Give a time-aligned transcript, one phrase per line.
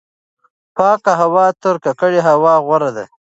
[0.75, 3.05] پاکه هوا تر ککړې هوا غوره ده.